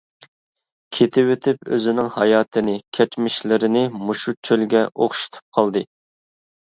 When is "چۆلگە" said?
4.51-4.83